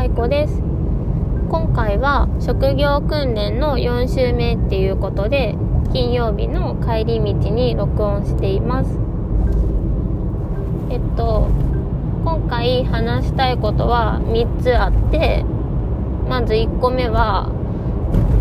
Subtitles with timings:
[0.00, 0.54] 愛子です。
[1.50, 5.54] 今回は職業訓練の4週目っていうことで
[5.92, 8.98] 金曜日の帰り道に録音しています。
[10.88, 11.48] えっと
[12.24, 15.44] 今回話したいことは3つあって
[16.30, 17.50] まず1個目は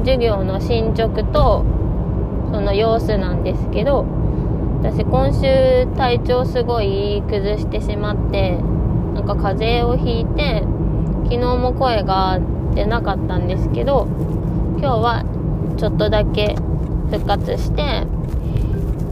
[0.06, 1.66] 授業の進捗と
[2.54, 4.06] その様子なんですけど
[4.82, 8.52] 私今週体調すごい崩してしまって
[9.14, 10.64] なんか風邪をひいて
[11.30, 12.40] 昨日も声が
[12.74, 14.08] 出なかったんですけど
[14.80, 15.24] 今日は
[15.78, 16.56] ちょっとだけ
[17.12, 18.08] 復活して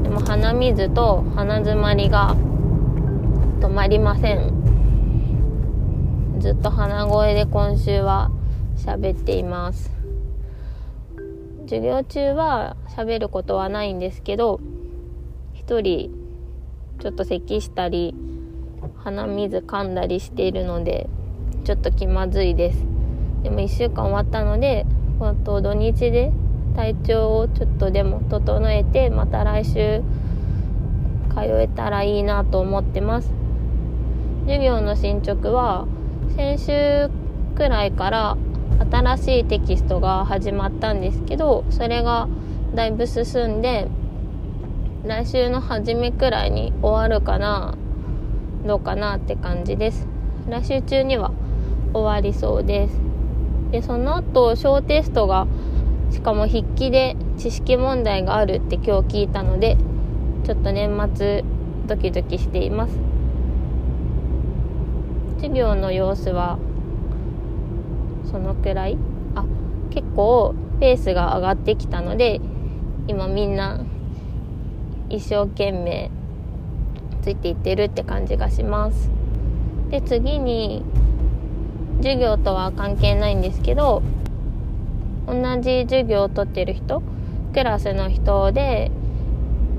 [0.01, 2.35] でも鼻水と鼻づまりが
[3.59, 4.51] 止まりません。
[6.39, 8.31] ずっと鼻声で今週は
[8.77, 9.91] 喋っています。
[11.65, 14.59] 授業中は喋ることはないんですけど
[15.67, 16.09] 1人
[16.99, 18.15] ちょっと咳したり
[19.03, 21.07] 鼻水噛んだりしているので
[21.67, 22.85] ちょっと気まずいです。
[23.43, 24.85] でも1週間終わったので
[25.19, 26.31] あと土日で
[26.77, 30.01] 体調をちょっとでも整えてまた来週
[31.35, 33.33] 通えたらいいなと思ってます。
[34.45, 35.89] 授業の進捗は
[36.37, 37.09] 先週
[37.53, 38.37] くらいから
[38.89, 42.29] 新しいテキストが始まったんですけどそれが
[42.75, 43.89] だいぶ進んで
[45.03, 47.77] 来週の初めくらいに終わるかな
[48.65, 50.07] どうかなって感じです。
[50.47, 51.33] 来週中には
[51.93, 52.99] 終わりそうです。
[53.71, 55.47] でその後小テストが
[56.11, 59.77] しかも筆記で知識問題があるって今日聞いたので
[60.45, 61.43] ちょっと年末
[61.85, 62.97] ドキドキしています。
[65.37, 66.57] 授業の様子は
[68.31, 68.97] そのくらい？
[69.35, 69.45] あ
[69.89, 72.39] 結構ペースが上がってきたので
[73.07, 73.81] 今みんな
[75.09, 76.09] 一生懸命
[77.21, 79.09] ついていってるって感じがします。
[79.89, 80.83] で次に
[81.97, 84.01] 授業とは関係ないんですけど
[85.27, 87.01] 同じ授業をとってる人
[87.53, 88.91] クラスの人で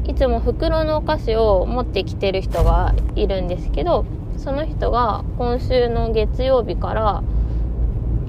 [0.06, 4.04] いつも袋のお菓子を持ってきてる人がいるんですけど
[4.36, 7.22] その人が今週の月曜日から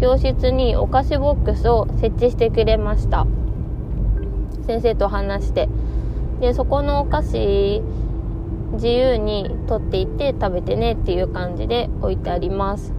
[0.02, 3.28] 教室にお菓子ボックスを設置してくれました。
[4.66, 5.68] 先生と話して。
[6.40, 7.82] でそこのお菓子
[8.74, 12.99] 自由に取っていって食べてねっていう感じで置いてあります。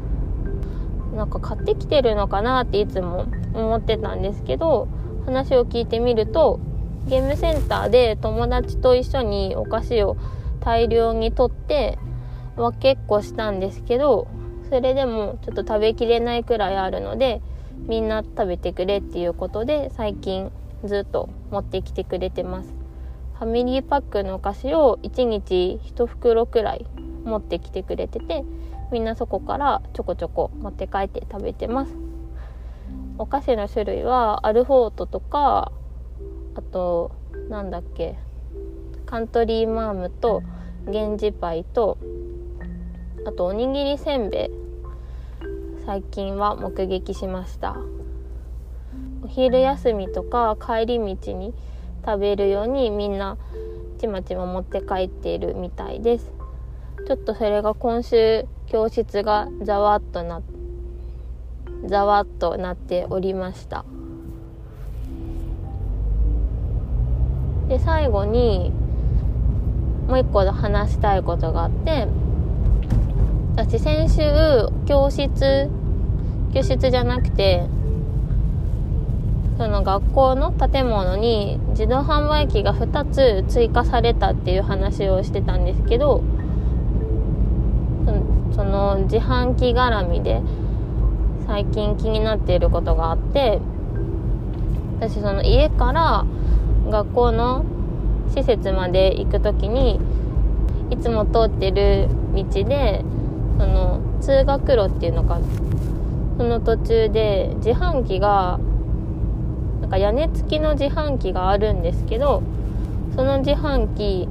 [1.15, 4.88] なんか買ってきてるのかなっていつも思ってたんですけど
[5.26, 6.60] 話を聞いてみると
[7.06, 10.16] ゲームセンターで友達と一緒にお菓子を
[10.60, 11.98] 大量に取って
[12.56, 14.28] は結構したんですけど
[14.69, 17.42] それでもちょっと食べきれないくらいあるので
[17.88, 20.53] みんな食べてくれっていうことで最近
[20.84, 22.81] ずっと持ってきてくれてます。
[23.41, 26.84] ファミリーパックのお菓子を1日1袋くらい
[27.25, 28.44] 持ってきてくれてて
[28.90, 31.92] みんなそこからちょこちょこ持って帰って食べてます。
[33.18, 35.72] お菓子の種類はアルフォートとか
[36.54, 37.12] あと
[37.48, 38.18] なんだっけ
[39.06, 40.42] カントリーマームと
[40.86, 41.98] 源氏パイと
[43.26, 44.50] あとおにぎりせんべい。
[45.84, 47.76] 最近は目撃しました。
[49.22, 51.52] お昼休みとか帰り道に
[52.04, 53.36] 食べるようにみんな
[53.98, 56.39] ちまちま持って帰っているみたいです。
[57.10, 60.43] ちょっとそれが今週教室がざわっとな
[61.84, 63.84] ざわっとなっておりました。
[67.66, 68.71] で最後に
[70.06, 72.06] もう一個話したいことがあって
[73.56, 74.22] 私先週
[74.87, 75.69] 教室
[76.54, 77.66] 教室じゃなくて
[79.59, 86.22] その学校の建物に自動販売機が2つ追加されたっていう話をしてたんですけど
[88.60, 90.43] その自販機絡みで
[91.47, 93.59] 最近気になっていることがあって
[94.98, 96.26] 私その家から
[96.91, 97.65] 学校の
[98.36, 99.98] 施設まで行く時に
[100.91, 103.03] いつも通ってる道で
[103.59, 105.41] その通学路っていうのか
[106.36, 108.60] その途中で自販機が
[109.80, 112.42] なんか屋根付きの自販機があるんですけど
[113.16, 114.28] その自販機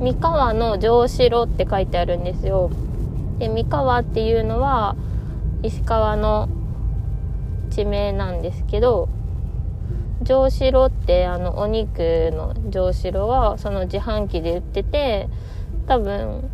[0.00, 2.72] 三河の城城って書いてあるんですよ。
[3.38, 4.96] で三河っていうのは
[5.62, 6.48] 石川の
[7.70, 9.08] 地名なんですけど
[10.22, 11.98] 上城ってあのお肉
[12.32, 15.28] の上城はその自販機で売ってて
[15.86, 16.50] 多分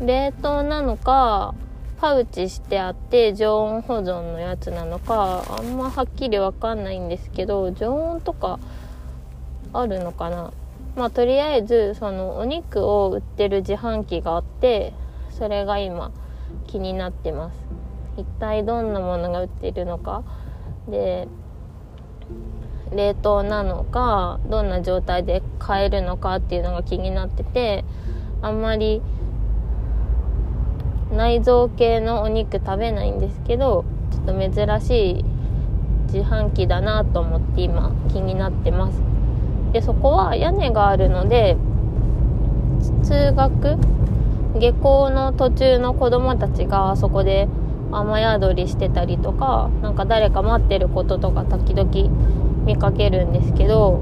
[0.00, 1.54] 冷凍なのか
[2.00, 8.58] パウチしてあって常温保存のやつなのかあんまはっきりわかんないんですけど常温とか
[9.72, 10.52] あるのかな。
[10.96, 14.92] まあとりあえずそのお肉を売ってる自販機があって
[15.32, 16.10] それが今
[16.66, 17.56] 気になってます。
[18.16, 20.22] 一体どんなものが売っているのか。
[20.88, 21.28] で
[22.94, 27.84] 冷凍なのかどんな状態で買えるのかっていうのが気になってて
[28.42, 29.00] あんまり
[31.10, 35.24] 内臓系のお肉食べないんですけどちょっと珍しい
[36.12, 39.00] 自販機だなと思って今気になってます。
[39.72, 41.56] でそこは屋根があるので
[43.02, 43.78] 通学
[44.58, 47.48] 下校の途中の子供たちがそこで
[47.90, 51.90] 雨宿りしてたりとか何か誰か待ってることとか時々
[52.64, 54.00] 見かけるんですけど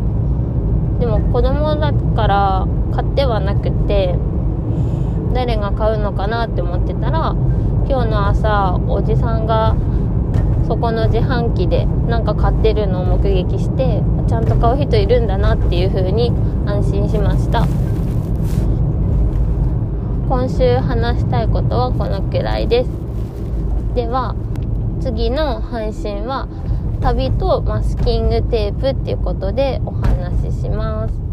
[1.01, 4.17] でも子供だから買ってはなくて
[5.33, 7.35] 誰が買うのかなって思ってたら
[7.89, 9.77] 今日の朝おじさんが
[10.67, 16.31] そこの自販機でなんか買ってるのを目撃してちゃんと買う人いるんだなっていう風に
[16.67, 17.67] 安心しました。
[20.31, 22.91] 今週話したいことはこのくらいです。
[23.97, 24.37] では
[25.01, 26.47] 次の配信は
[27.01, 31.30] 旅とマスキングテープっていうことでお話しします。